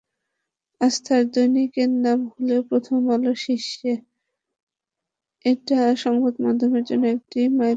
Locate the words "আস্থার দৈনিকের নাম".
0.81-2.19